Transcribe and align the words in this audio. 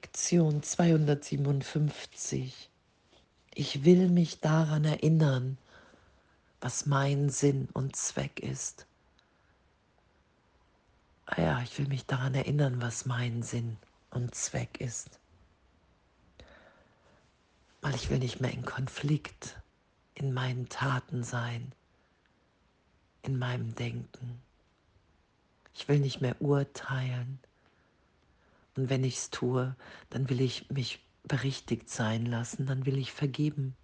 Lektion 0.00 0.62
257. 0.62 2.70
Ich 3.52 3.84
will 3.84 4.08
mich 4.08 4.38
daran 4.38 4.84
erinnern, 4.84 5.58
was 6.60 6.86
mein 6.86 7.30
Sinn 7.30 7.68
und 7.72 7.96
Zweck 7.96 8.38
ist. 8.38 8.86
Ah 11.26 11.40
ja, 11.40 11.60
ich 11.62 11.76
will 11.80 11.88
mich 11.88 12.06
daran 12.06 12.36
erinnern, 12.36 12.80
was 12.80 13.06
mein 13.06 13.42
Sinn 13.42 13.76
und 14.10 14.36
Zweck 14.36 14.80
ist. 14.80 15.18
Weil 17.80 17.96
ich 17.96 18.08
will 18.08 18.20
nicht 18.20 18.40
mehr 18.40 18.52
in 18.52 18.64
Konflikt 18.64 19.60
in 20.14 20.32
meinen 20.32 20.68
Taten 20.68 21.24
sein, 21.24 21.72
in 23.22 23.36
meinem 23.36 23.74
Denken. 23.74 24.40
Ich 25.74 25.88
will 25.88 25.98
nicht 25.98 26.20
mehr 26.20 26.40
urteilen. 26.40 27.40
Und 28.78 28.90
wenn 28.90 29.02
ich 29.02 29.16
es 29.16 29.30
tue, 29.30 29.74
dann 30.08 30.30
will 30.30 30.40
ich 30.40 30.70
mich 30.70 31.04
berichtigt 31.24 31.90
sein 31.90 32.24
lassen, 32.24 32.64
dann 32.66 32.86
will 32.86 32.96
ich 32.96 33.12
vergeben. 33.12 33.74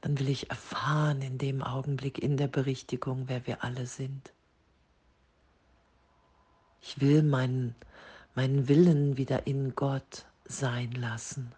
Dann 0.00 0.18
will 0.18 0.28
ich 0.28 0.50
erfahren 0.50 1.22
in 1.22 1.38
dem 1.38 1.62
Augenblick, 1.62 2.18
in 2.18 2.36
der 2.36 2.48
Berichtigung, 2.48 3.28
wer 3.28 3.46
wir 3.46 3.62
alle 3.62 3.86
sind. 3.86 4.32
Ich 6.80 7.00
will 7.00 7.22
meinen, 7.22 7.76
meinen 8.34 8.66
Willen 8.66 9.18
wieder 9.18 9.46
in 9.46 9.76
Gott 9.76 10.26
sein 10.44 10.90
lassen. 10.90 11.52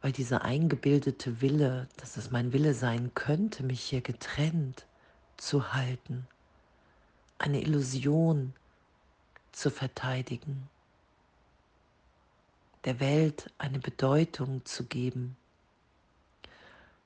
Weil 0.00 0.10
dieser 0.10 0.42
eingebildete 0.42 1.40
Wille, 1.40 1.86
dass 1.96 2.16
es 2.16 2.32
mein 2.32 2.52
Wille 2.52 2.74
sein 2.74 3.14
könnte, 3.14 3.62
mich 3.62 3.82
hier 3.82 4.00
getrennt 4.00 4.84
zu 5.36 5.72
halten, 5.74 6.26
eine 7.38 7.62
Illusion, 7.62 8.52
zu 9.52 9.70
verteidigen, 9.70 10.68
der 12.84 13.00
Welt 13.00 13.50
eine 13.58 13.78
Bedeutung 13.78 14.64
zu 14.64 14.84
geben, 14.84 15.36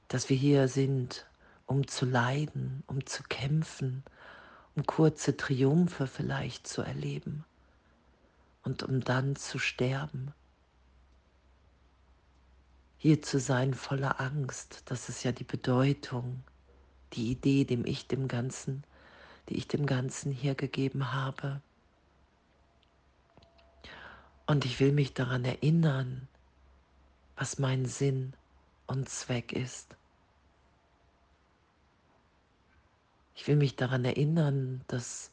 dass 0.09 0.29
wir 0.29 0.37
hier 0.37 0.69
sind, 0.69 1.27
um 1.67 1.87
zu 1.87 2.05
leiden, 2.05 2.83
um 2.87 3.05
zu 3.07 3.23
kämpfen, 3.25 4.05
um 4.77 4.85
kurze 4.87 5.37
Triumphe 5.37 6.07
vielleicht 6.07 6.67
zu 6.67 6.83
erleben 6.83 7.45
und 8.63 8.83
um 8.83 9.01
dann 9.01 9.37
zu 9.37 9.59
sterben. 9.59 10.33
Hier 12.99 13.21
zu 13.23 13.39
sein 13.39 13.75
voller 13.75 14.21
Angst, 14.21 14.83
das 14.87 15.09
ist 15.09 15.25
ja 15.25 15.33
die 15.33 15.45
Bedeutung, 15.45 16.43
die 17.13 17.31
Idee, 17.31 17.65
dem 17.65 17.85
ich 17.85 18.07
dem 18.07 18.29
Ganzen, 18.29 18.85
die 19.49 19.57
ich 19.57 19.69
dem 19.69 19.87
Ganzen 19.87 20.33
hier 20.33 20.55
gegeben 20.55 21.13
habe. 21.13 21.61
Und 24.47 24.65
ich 24.65 24.79
will 24.81 24.93
mich 24.93 25.15
daran 25.15 25.45
erinnern, 25.45 26.29
was 27.37 27.59
mein 27.59 27.87
Sinn 27.87 28.35
und 28.87 29.09
Zweck 29.09 29.53
ist. 29.53 29.97
Ich 33.35 33.49
will 33.49 33.57
mich 33.57 33.77
daran 33.77 34.05
erinnern, 34.05 34.83
dass 34.87 35.31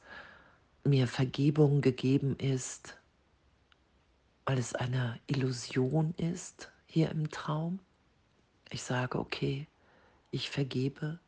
mir 0.83 1.07
Vergebung 1.07 1.81
gegeben 1.81 2.35
ist, 2.37 2.97
weil 4.45 4.57
es 4.57 4.73
eine 4.73 5.19
Illusion 5.27 6.13
ist 6.17 6.71
hier 6.87 7.11
im 7.11 7.29
Traum. 7.29 7.79
Ich 8.69 8.81
sage, 8.81 9.19
okay, 9.19 9.67
ich 10.31 10.49
vergebe 10.49 11.19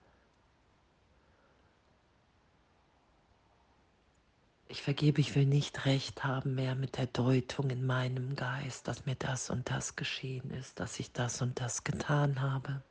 Ich 4.74 4.82
vergebe, 4.82 5.22
ich 5.22 5.36
will 5.36 5.46
nicht 5.46 5.86
recht 5.86 6.24
haben 6.24 6.56
mehr 6.56 6.74
mit 6.74 6.98
der 6.98 7.06
Deutung 7.06 7.70
in 7.70 7.86
meinem 7.86 8.36
Geist, 8.36 8.88
dass 8.88 9.06
mir 9.06 9.14
das 9.14 9.52
und 9.52 9.70
das 9.70 9.96
geschehen 9.96 10.50
ist, 10.50 10.80
dass 10.80 11.00
ich 11.00 11.12
das 11.12 11.44
und 11.44 11.60
das 11.60 11.84
getan 11.84 12.42
habe. 12.42 12.82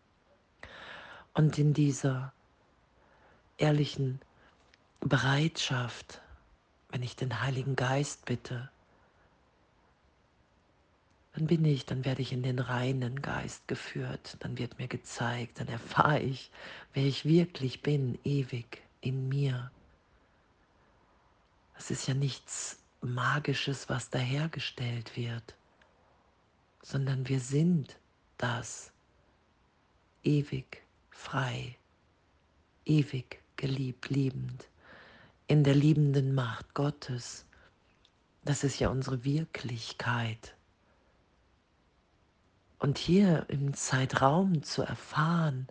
Und 1.35 1.59
in 1.59 1.75
dieser 1.75 2.33
ehrlichen 3.59 4.21
Bereitschaft, 5.01 6.21
wenn 6.91 7.03
ich 7.03 7.17
den 7.17 7.43
Heiligen 7.43 7.75
Geist 7.75 8.27
bitte, 8.27 8.71
dann 11.33 11.49
bin 11.49 11.65
ich, 11.65 11.85
dann 11.85 12.05
werde 12.05 12.23
ich 12.23 12.33
in 12.33 12.45
den 12.45 12.61
reinen 12.61 13.23
Geist 13.23 13.67
geführt, 13.67 14.37
dann 14.39 14.57
wird 14.57 14.79
mir 14.79 14.87
gezeigt, 14.87 15.59
dann 15.59 15.67
erfahre 15.67 16.21
ich, 16.21 16.53
wer 16.95 17.07
ich 17.07 17.25
wirklich 17.25 17.83
bin, 17.83 18.21
ewig 18.23 18.83
in 19.01 19.29
mir. 19.29 19.73
Es 21.79 21.91
ist 21.91 22.07
ja 22.07 22.15
nichts 22.15 22.79
Magisches, 23.01 23.89
was 23.89 24.11
dahergestellt 24.11 25.17
wird, 25.17 25.57
sondern 26.83 27.29
wir 27.29 27.41
sind 27.41 27.99
das 28.39 28.93
ewig 30.23 30.83
frei, 31.11 31.77
ewig 32.85 33.43
geliebt, 33.57 34.09
liebend, 34.09 34.69
in 35.47 35.65
der 35.65 35.75
liebenden 35.75 36.35
Macht 36.35 36.75
Gottes. 36.75 37.47
Das 38.45 38.65
ist 38.65 38.79
ja 38.79 38.89
unsere 38.89 39.25
Wirklichkeit. 39.25 40.55
Und 42.79 42.99
hier 42.99 43.47
im 43.49 43.75
Zeitraum 43.75 44.65
zu 44.65 44.83
erfahren, 44.83 45.69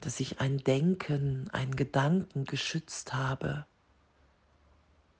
dass 0.00 0.18
ich 0.18 0.40
ein 0.40 0.58
Denken, 0.58 1.48
ein 1.52 1.76
Gedanken 1.76 2.44
geschützt 2.44 3.14
habe, 3.14 3.66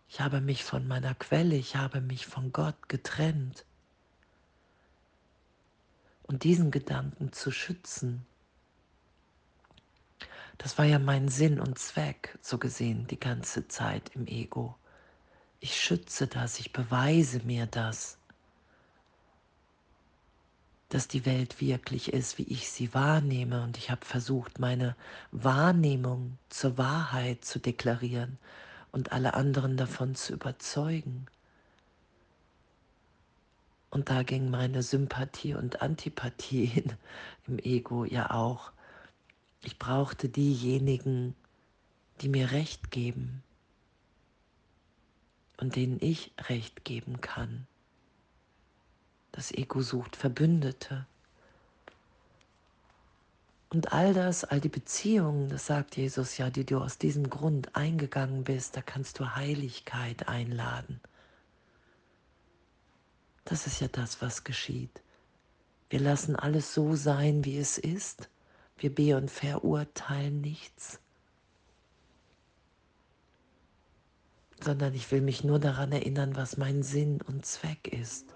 ich 0.08 0.20
habe 0.20 0.40
mich 0.40 0.64
von 0.64 0.88
meiner 0.88 1.14
Quelle, 1.14 1.54
ich 1.56 1.76
habe 1.76 2.00
mich 2.00 2.26
von 2.26 2.50
Gott 2.52 2.88
getrennt. 2.88 3.64
Und 6.22 6.44
diesen 6.44 6.70
Gedanken 6.70 7.32
zu 7.32 7.50
schützen, 7.50 8.26
das 10.56 10.76
war 10.76 10.84
ja 10.84 10.98
mein 10.98 11.28
Sinn 11.28 11.60
und 11.60 11.78
Zweck, 11.78 12.38
so 12.42 12.58
gesehen, 12.58 13.06
die 13.06 13.20
ganze 13.20 13.68
Zeit 13.68 14.10
im 14.14 14.26
Ego. 14.26 14.76
Ich 15.60 15.80
schütze 15.80 16.26
das, 16.26 16.58
ich 16.58 16.72
beweise 16.72 17.40
mir 17.40 17.66
das, 17.66 18.18
dass 20.88 21.06
die 21.06 21.26
Welt 21.26 21.60
wirklich 21.60 22.12
ist, 22.12 22.38
wie 22.38 22.44
ich 22.44 22.70
sie 22.70 22.92
wahrnehme. 22.94 23.62
Und 23.62 23.76
ich 23.76 23.90
habe 23.90 24.04
versucht, 24.04 24.58
meine 24.58 24.96
Wahrnehmung 25.32 26.38
zur 26.48 26.78
Wahrheit 26.78 27.44
zu 27.44 27.58
deklarieren 27.58 28.38
und 28.98 29.12
alle 29.12 29.34
anderen 29.34 29.76
davon 29.76 30.16
zu 30.16 30.32
überzeugen. 30.32 31.26
Und 33.90 34.10
da 34.10 34.24
ging 34.24 34.50
meine 34.50 34.82
Sympathie 34.82 35.54
und 35.54 35.82
Antipathie 35.82 36.82
im 37.46 37.60
Ego 37.60 38.04
ja 38.04 38.32
auch. 38.32 38.72
Ich 39.62 39.78
brauchte 39.78 40.28
diejenigen, 40.28 41.36
die 42.20 42.28
mir 42.28 42.50
Recht 42.50 42.90
geben 42.90 43.44
und 45.58 45.76
denen 45.76 45.98
ich 46.00 46.32
Recht 46.48 46.84
geben 46.84 47.20
kann. 47.20 47.68
Das 49.30 49.52
Ego 49.52 49.80
sucht 49.80 50.16
Verbündete. 50.16 51.06
Und 53.78 53.92
all 53.92 54.12
das, 54.12 54.42
all 54.42 54.60
die 54.60 54.68
Beziehungen, 54.68 55.50
das 55.50 55.66
sagt 55.66 55.96
Jesus 55.96 56.36
ja, 56.36 56.50
die 56.50 56.66
du 56.66 56.80
aus 56.80 56.98
diesem 56.98 57.30
Grund 57.30 57.76
eingegangen 57.76 58.42
bist, 58.42 58.76
da 58.76 58.82
kannst 58.82 59.20
du 59.20 59.36
Heiligkeit 59.36 60.26
einladen. 60.26 61.00
Das 63.44 63.68
ist 63.68 63.78
ja 63.80 63.86
das, 63.86 64.20
was 64.20 64.42
geschieht. 64.42 65.00
Wir 65.90 66.00
lassen 66.00 66.34
alles 66.34 66.74
so 66.74 66.96
sein, 66.96 67.44
wie 67.44 67.56
es 67.56 67.78
ist. 67.78 68.28
Wir 68.78 68.92
be- 68.92 69.16
und 69.16 69.30
verurteilen 69.30 70.40
nichts. 70.40 70.98
Sondern 74.60 74.92
ich 74.92 75.08
will 75.12 75.20
mich 75.20 75.44
nur 75.44 75.60
daran 75.60 75.92
erinnern, 75.92 76.34
was 76.34 76.56
mein 76.56 76.82
Sinn 76.82 77.22
und 77.22 77.46
Zweck 77.46 77.86
ist. 77.86 78.34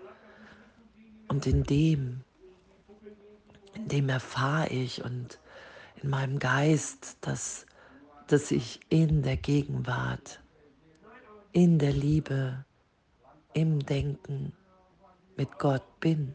Und 1.27 1.49
in 1.49 1.65
dem 1.65 2.23
in 3.75 3.89
dem 3.89 4.09
erfahre 4.09 4.69
ich 4.69 5.05
und 5.05 5.39
in 6.03 6.11
meinem 6.11 6.39
Geist, 6.39 7.17
dass, 7.21 7.67
dass 8.27 8.51
ich 8.51 8.81
in 8.89 9.23
der 9.23 9.37
Gegenwart, 9.37 10.41
in 11.53 11.79
der 11.79 11.93
Liebe, 11.93 12.65
im 13.55 13.85
Denken 13.85 14.53
mit 15.37 15.59
Gott 15.59 16.01
bin. 16.01 16.35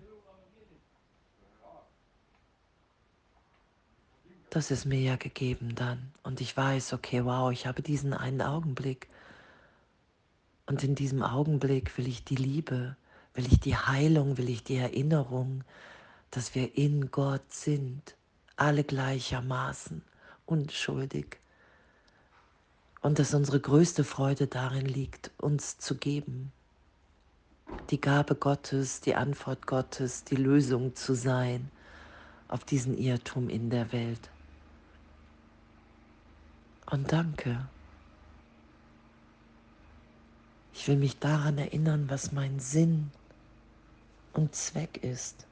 Das 4.50 4.72
ist 4.72 4.86
mir 4.86 5.00
ja 5.00 5.16
gegeben 5.18 5.76
dann. 5.76 6.12
Und 6.24 6.42
ich 6.42 6.56
weiß, 6.56 6.94
okay, 6.94 7.26
wow, 7.26 7.52
ich 7.52 7.68
habe 7.68 7.82
diesen 7.82 8.14
einen 8.14 8.42
Augenblick. 8.42 9.08
Und 10.66 10.84
in 10.84 10.96
diesem 10.96 11.22
Augenblick 11.22 11.98
will 11.98 12.08
ich 12.08 12.24
die 12.24 12.36
Liebe, 12.36 12.96
will 13.34 13.48
ich 13.48 13.60
die 13.60 13.76
Heilung, 13.76 14.38
will 14.38 14.50
ich 14.50 14.64
die 14.64 14.78
Erinnerung, 14.78 15.64
dass 16.32 16.56
wir 16.56 16.78
in 16.78 17.12
Gott 17.12 17.54
sind, 17.54 18.16
alle 18.56 18.84
gleichermaßen 18.84 20.02
unschuldig. 20.46 21.38
Und 23.02 23.20
dass 23.20 23.34
unsere 23.34 23.60
größte 23.60 24.04
Freude 24.04 24.48
darin 24.48 24.86
liegt, 24.86 25.32
uns 25.38 25.78
zu 25.78 25.96
geben. 25.96 26.52
die 27.90 28.02
Gabe 28.02 28.36
Gottes, 28.36 29.02
die 29.02 29.16
Antwort 29.16 29.68
Gottes, 29.68 30.24
die 30.24 30.36
Lösung 30.36 30.96
zu 30.96 31.16
sein 31.16 31.70
auf 32.48 32.64
diesen 32.64 32.98
Irrtum 32.98 33.50
in 33.50 33.70
der 33.70 33.92
Welt. 33.92 34.30
Und 36.90 37.12
danke. 37.12 37.68
Ich 40.74 40.88
will 40.88 40.98
mich 40.98 41.20
daran 41.20 41.58
erinnern, 41.58 42.10
was 42.10 42.32
mein 42.32 42.60
Sinn 42.60 43.12
und 44.34 44.56
Zweck 44.56 45.04
ist. 45.04 45.47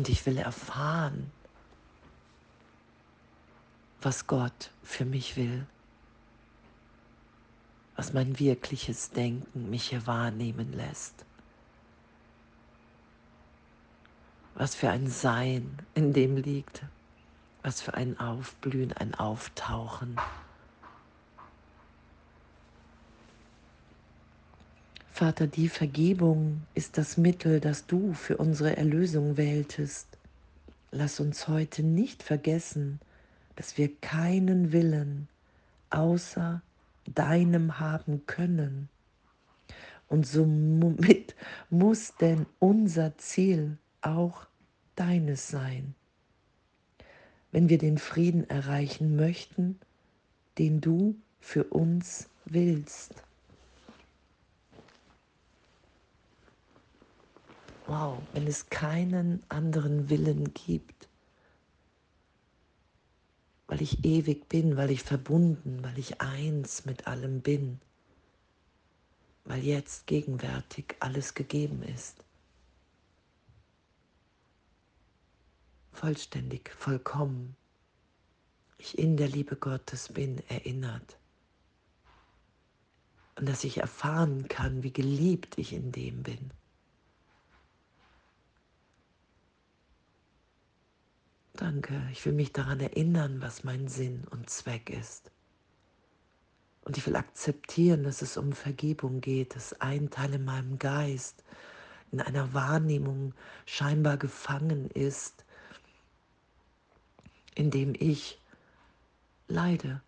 Und 0.00 0.08
ich 0.08 0.24
will 0.24 0.38
erfahren, 0.38 1.30
was 4.00 4.26
Gott 4.26 4.70
für 4.82 5.04
mich 5.04 5.36
will, 5.36 5.66
was 7.96 8.14
mein 8.14 8.38
wirkliches 8.38 9.10
Denken 9.10 9.68
mich 9.68 9.90
hier 9.90 10.06
wahrnehmen 10.06 10.72
lässt, 10.72 11.26
was 14.54 14.74
für 14.74 14.88
ein 14.88 15.10
Sein 15.10 15.78
in 15.92 16.14
dem 16.14 16.38
liegt, 16.38 16.82
was 17.62 17.82
für 17.82 17.92
ein 17.92 18.18
Aufblühen, 18.18 18.94
ein 18.94 19.14
Auftauchen. 19.14 20.16
Vater, 25.20 25.46
die 25.46 25.68
Vergebung 25.68 26.62
ist 26.72 26.96
das 26.96 27.18
Mittel, 27.18 27.60
das 27.60 27.86
du 27.86 28.14
für 28.14 28.38
unsere 28.38 28.78
Erlösung 28.78 29.36
wähltest. 29.36 30.08
Lass 30.92 31.20
uns 31.20 31.46
heute 31.46 31.82
nicht 31.82 32.22
vergessen, 32.22 33.00
dass 33.54 33.76
wir 33.76 33.94
keinen 33.96 34.72
Willen 34.72 35.28
außer 35.90 36.62
deinem 37.04 37.78
haben 37.78 38.24
können. 38.24 38.88
Und 40.08 40.26
somit 40.26 41.34
muss 41.68 42.14
denn 42.16 42.46
unser 42.58 43.18
Ziel 43.18 43.76
auch 44.00 44.46
deines 44.96 45.48
sein. 45.48 45.94
Wenn 47.52 47.68
wir 47.68 47.76
den 47.76 47.98
Frieden 47.98 48.48
erreichen 48.48 49.16
möchten, 49.16 49.78
den 50.56 50.80
du 50.80 51.14
für 51.40 51.64
uns 51.64 52.30
willst. 52.46 53.22
Wow, 57.90 58.22
wenn 58.34 58.46
es 58.46 58.70
keinen 58.70 59.42
anderen 59.48 60.08
Willen 60.08 60.54
gibt, 60.54 61.08
weil 63.66 63.82
ich 63.82 64.04
ewig 64.04 64.48
bin, 64.48 64.76
weil 64.76 64.92
ich 64.92 65.02
verbunden, 65.02 65.82
weil 65.82 65.98
ich 65.98 66.20
eins 66.20 66.84
mit 66.84 67.08
allem 67.08 67.40
bin, 67.40 67.80
weil 69.42 69.64
jetzt 69.64 70.06
gegenwärtig 70.06 70.94
alles 71.00 71.34
gegeben 71.34 71.82
ist. 71.82 72.22
Vollständig, 75.90 76.70
vollkommen, 76.70 77.56
ich 78.78 78.98
in 78.98 79.16
der 79.16 79.28
Liebe 79.28 79.56
Gottes 79.56 80.12
bin, 80.12 80.38
erinnert. 80.48 81.18
Und 83.34 83.48
dass 83.48 83.64
ich 83.64 83.78
erfahren 83.78 84.46
kann, 84.46 84.84
wie 84.84 84.92
geliebt 84.92 85.58
ich 85.58 85.72
in 85.72 85.90
dem 85.90 86.22
bin. 86.22 86.52
Danke, 91.60 92.08
ich 92.10 92.24
will 92.24 92.32
mich 92.32 92.54
daran 92.54 92.80
erinnern, 92.80 93.42
was 93.42 93.64
mein 93.64 93.86
Sinn 93.86 94.24
und 94.30 94.48
Zweck 94.48 94.88
ist. 94.88 95.30
Und 96.86 96.96
ich 96.96 97.06
will 97.06 97.16
akzeptieren, 97.16 98.02
dass 98.02 98.22
es 98.22 98.38
um 98.38 98.52
Vergebung 98.54 99.20
geht, 99.20 99.54
dass 99.54 99.78
ein 99.78 100.08
Teil 100.08 100.32
in 100.32 100.46
meinem 100.46 100.78
Geist 100.78 101.44
in 102.12 102.22
einer 102.22 102.54
Wahrnehmung 102.54 103.34
scheinbar 103.66 104.16
gefangen 104.16 104.88
ist, 104.92 105.44
in 107.54 107.70
dem 107.70 107.92
ich 107.94 108.40
leide, 109.46 110.00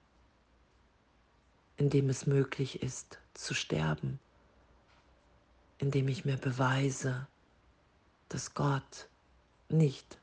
in 1.76 1.90
dem 1.90 2.08
es 2.08 2.24
möglich 2.26 2.82
ist 2.82 3.18
zu 3.34 3.52
sterben, 3.52 4.18
in 5.76 5.90
dem 5.90 6.08
ich 6.08 6.24
mir 6.24 6.38
beweise, 6.38 7.26
dass 8.30 8.54
Gott 8.54 9.10
nicht 9.68 10.21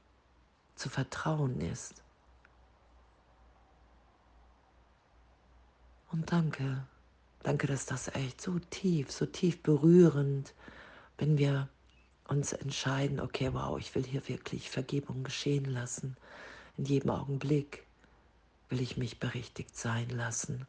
zu 0.80 0.90
vertrauen 0.90 1.60
ist. 1.62 2.02
Und 6.12 6.32
danke, 6.32 6.88
danke, 7.44 7.68
dass 7.68 7.86
das 7.86 8.08
echt 8.16 8.42
so 8.42 8.58
tief, 8.60 9.12
so 9.12 9.26
tief 9.26 9.62
berührend, 9.62 10.56
wenn 11.18 11.38
wir 11.38 11.68
uns 12.28 12.54
entscheiden, 12.54 13.20
okay, 13.20 13.54
wow, 13.54 13.78
ich 13.78 13.94
will 13.94 14.04
hier 14.04 14.28
wirklich 14.28 14.70
Vergebung 14.70 15.24
geschehen 15.24 15.66
lassen. 15.66 16.16
In 16.78 16.86
jedem 16.86 17.12
Augenblick 17.12 17.86
will 18.70 18.82
ich 18.82 18.98
mich 18.98 19.20
berichtigt 19.20 19.76
sein 19.76 20.10
lassen, 20.10 20.66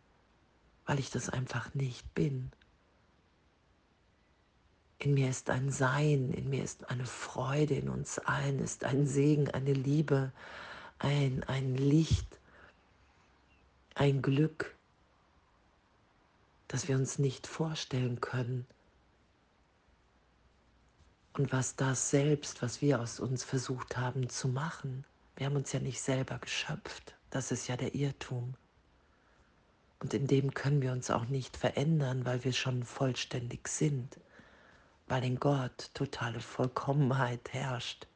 weil 0.87 0.99
ich 0.99 1.11
das 1.11 1.29
einfach 1.29 1.73
nicht 1.75 2.15
bin. 2.15 2.51
In 5.01 5.15
mir 5.15 5.31
ist 5.31 5.49
ein 5.49 5.73
Sein, 5.73 6.31
in 6.31 6.51
mir 6.51 6.63
ist 6.63 6.91
eine 6.91 7.07
Freude, 7.07 7.75
in 7.75 7.89
uns 7.89 8.19
allen 8.19 8.59
ist 8.59 8.85
ein 8.85 9.07
Segen, 9.07 9.51
eine 9.51 9.73
Liebe, 9.73 10.31
ein, 10.99 11.43
ein 11.45 11.75
Licht, 11.75 12.39
ein 13.95 14.21
Glück, 14.21 14.77
das 16.69 16.87
wir 16.87 16.97
uns 16.97 17.19
nicht 17.19 17.47
vorstellen 17.47 18.21
können. 18.21 18.67
Und 21.33 21.51
was 21.51 21.77
das 21.77 22.11
selbst, 22.11 22.61
was 22.61 22.83
wir 22.83 23.01
aus 23.01 23.21
uns 23.21 23.43
versucht 23.43 23.97
haben 23.97 24.29
zu 24.29 24.49
machen, 24.49 25.07
wir 25.37 25.47
haben 25.47 25.57
uns 25.57 25.73
ja 25.73 25.81
nicht 25.81 26.03
selber 26.03 26.39
geschöpft, 26.39 27.15
das 27.31 27.53
ist 27.53 27.69
ja 27.69 27.79
der 27.79 27.95
Irrtum. 27.95 28.53
Und 30.01 30.13
in 30.13 30.27
dem 30.27 30.53
können 30.53 30.83
wir 30.83 30.93
uns 30.93 31.11
auch 31.11 31.25
nicht 31.25 31.57
verändern, 31.57 32.27
weil 32.27 32.45
wir 32.45 32.53
schon 32.53 32.85
vollständig 32.85 33.67
sind 33.69 34.19
weil 35.11 35.25
in 35.25 35.41
Gott 35.41 35.91
totale 35.93 36.39
Vollkommenheit 36.39 37.53
herrscht. 37.53 38.07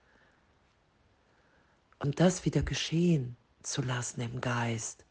Und 1.99 2.21
das 2.21 2.45
wieder 2.45 2.63
geschehen 2.63 3.37
zu 3.65 3.83
lassen 3.83 4.21
im 4.21 4.41
Geist, 4.41 5.05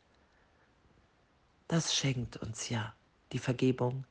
das 1.68 1.94
schenkt 1.94 2.38
uns 2.38 2.70
ja 2.70 2.94
die 3.34 3.40
Vergebung. 3.40 4.06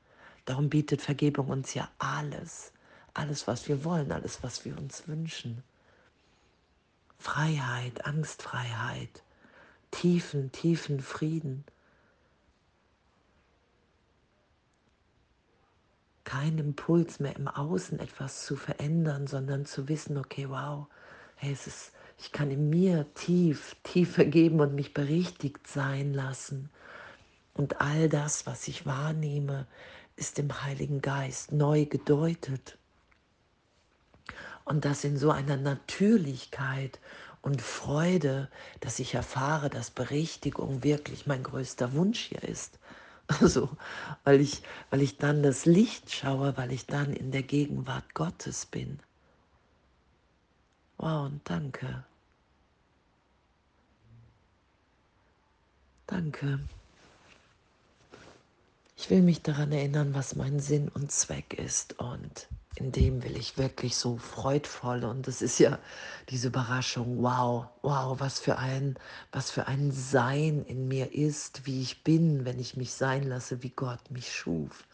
Darum 0.45 0.69
bietet 0.69 1.01
Vergebung 1.01 1.49
uns 1.49 1.73
ja 1.73 1.89
alles, 1.99 2.73
alles, 3.15 3.47
was 3.47 3.67
wir 3.69 3.85
wollen, 3.85 4.13
alles, 4.13 4.43
was 4.43 4.67
wir 4.67 4.77
uns 4.77 5.09
wünschen. 5.09 5.65
Freiheit, 7.19 8.05
Angstfreiheit, 8.05 9.23
tiefen, 9.93 10.53
tiefen 10.53 11.01
Frieden. 11.01 11.65
Kein 16.33 16.57
Impuls 16.57 17.21
mehr 17.21 17.37
im 17.37 17.47
Außen 17.47 18.01
etwas 18.01 18.47
zu 18.47 18.57
verändern, 18.57 19.27
sondern 19.27 19.67
zu 19.67 19.89
wissen, 19.89 20.17
okay, 20.17 20.49
wow, 20.49 20.87
hey, 21.37 21.53
es 21.53 21.67
ist, 21.67 21.93
ich 22.19 22.33
kann 22.33 22.51
in 22.51 22.71
mir 22.71 23.05
tief, 23.13 23.77
tief 23.83 24.15
vergeben 24.15 24.59
und 24.61 24.75
mich 24.75 24.95
berichtigt 24.95 25.67
sein 25.67 26.15
lassen. 26.15 26.71
Und 27.53 27.83
all 27.83 28.09
das, 28.09 28.47
was 28.47 28.67
ich 28.67 28.87
wahrnehme, 28.87 29.67
ist 30.17 30.39
im 30.39 30.63
Heiligen 30.65 31.03
Geist 31.03 31.53
neu 31.53 31.85
gedeutet. 31.85 32.79
Und 34.65 34.87
das 34.87 35.05
in 35.05 35.19
so 35.19 35.31
einer 35.31 35.59
Natürlichkeit 35.59 36.99
und 37.43 37.61
Freude, 37.61 38.49
dass 38.81 39.01
ich 39.01 39.13
erfahre, 39.13 39.69
dass 39.69 39.91
Berichtigung 39.91 40.83
wirklich 40.83 41.27
mein 41.27 41.43
größter 41.43 41.93
Wunsch 41.93 42.21
hier 42.21 42.43
ist. 42.43 42.79
Also, 43.41 43.69
weil 44.25 44.41
ich, 44.41 44.63
weil 44.91 45.03
ich 45.03 45.17
dann 45.19 45.43
das 45.43 45.67
Licht 45.67 46.13
schaue, 46.13 46.57
weil 46.57 46.73
ich 46.73 46.87
dann 46.87 47.13
in 47.13 47.31
der 47.33 47.43
Gegenwart 47.43 48.15
Gottes 48.15 48.67
bin. 48.67 48.99
Wow, 50.99 51.27
und 51.27 51.41
danke. 51.45 52.05
Danke. 56.07 56.61
Ich 58.97 59.11
will 59.11 59.23
mich 59.23 59.43
daran 59.43 59.73
erinnern, 59.73 60.15
was 60.15 60.37
mein 60.37 60.61
Sinn 60.61 60.89
und 60.89 61.11
Zweck 61.11 61.55
ist 61.55 61.99
und 61.99 62.47
in 62.77 62.91
dem 62.91 63.23
will 63.23 63.37
ich 63.37 63.59
wirklich 63.59 63.97
so 63.97 64.17
freudvoll 64.17 65.05
und 65.05 65.27
das 65.27 65.43
ist 65.43 65.59
ja 65.59 65.79
diese 66.31 66.49
Überraschung, 66.49 67.23
wow, 67.23 67.67
wow, 67.83 68.19
was 68.19 68.41
für 68.41 68.59
ein, 68.59 68.97
was 69.31 69.51
für 69.51 69.67
ein 69.67 69.93
Sein 69.93 70.65
in 70.65 70.89
mir 70.89 71.15
ist, 71.15 71.67
wie 71.67 71.83
ich 71.83 72.03
bin, 72.03 72.45
wenn 72.45 72.59
ich 72.59 72.77
mich 72.77 72.95
sein 72.95 73.25
lasse, 73.25 73.63
wie 73.63 73.71
Gott 73.71 74.11
mich 74.11 74.33
schuf. 74.33 74.85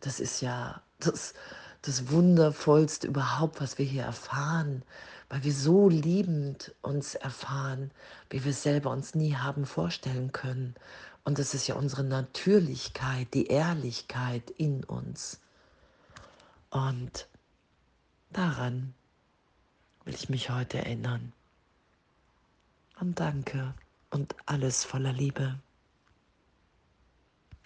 Das 0.00 0.18
ist 0.18 0.40
ja 0.40 0.82
das, 0.98 1.34
das 1.82 2.10
Wundervollste 2.10 3.06
überhaupt, 3.06 3.60
was 3.60 3.78
wir 3.78 3.86
hier 3.86 4.02
erfahren, 4.02 4.82
weil 5.28 5.44
wir 5.44 5.52
so 5.52 5.88
liebend 5.88 6.74
uns 6.82 7.14
erfahren, 7.14 7.92
wie 8.30 8.42
wir 8.44 8.50
es 8.50 8.62
selber 8.64 8.90
uns 8.90 9.14
nie 9.14 9.36
haben 9.36 9.64
vorstellen 9.64 10.32
können. 10.32 10.74
Und 11.24 11.38
es 11.38 11.54
ist 11.54 11.66
ja 11.68 11.76
unsere 11.76 12.04
Natürlichkeit, 12.04 13.34
die 13.34 13.46
Ehrlichkeit 13.46 14.50
in 14.50 14.84
uns. 14.84 15.40
Und 16.70 17.28
daran 18.30 18.94
will 20.04 20.14
ich 20.14 20.28
mich 20.28 20.50
heute 20.50 20.78
erinnern. 20.78 21.32
Und 23.00 23.20
danke 23.20 23.74
und 24.10 24.34
alles 24.46 24.84
voller 24.84 25.12
Liebe. 25.12 25.58